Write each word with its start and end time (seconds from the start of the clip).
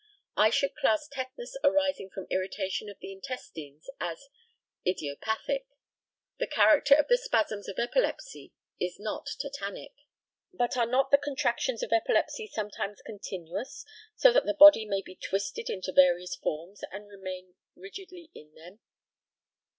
I 0.35 0.49
should 0.49 0.73
class 0.75 1.07
tetanus 1.07 1.55
arising 1.63 2.09
from 2.09 2.25
irritation 2.31 2.89
of 2.89 2.97
the 3.01 3.11
intestines 3.11 3.87
as 3.99 4.29
"idiopathic." 4.83 5.67
The 6.39 6.47
character 6.47 6.95
of 6.95 7.07
the 7.07 7.17
spasms 7.19 7.69
of 7.69 7.77
epilepsy 7.77 8.51
is 8.79 8.99
not 8.99 9.27
tetanic. 9.39 9.43
Not 9.43 9.45
of 9.45 9.61
the 9.61 10.57
spasms; 10.57 10.57
but 10.57 10.77
are 10.77 10.85
not 10.87 11.11
the 11.11 11.17
contractions 11.19 11.83
of 11.83 11.93
epilepsy 11.93 12.47
sometimes 12.47 13.03
continuous, 13.05 13.85
so 14.15 14.33
that 14.33 14.45
the 14.45 14.55
body 14.55 14.85
may 14.87 15.03
be 15.03 15.13
twisted 15.17 15.69
into 15.69 15.91
various 15.93 16.35
forms, 16.35 16.81
and 16.91 17.07
remain 17.07 17.53
rigidly 17.75 18.31
in 18.33 18.55
them? 18.55 18.79